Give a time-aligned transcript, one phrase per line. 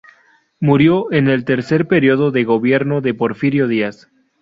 [0.59, 4.09] Murió en el tercer período de gobierno de Porfirio Díaz.